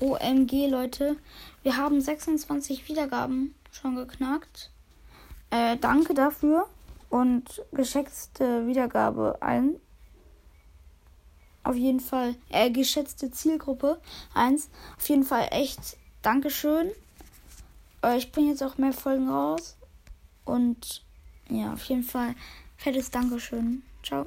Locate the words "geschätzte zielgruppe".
12.70-14.00